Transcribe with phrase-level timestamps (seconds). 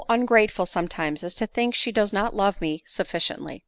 [0.09, 3.59] ungraceful sometimes as to think she does not bve me sufficiently."